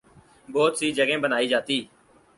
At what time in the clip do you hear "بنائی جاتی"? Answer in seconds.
1.17-1.81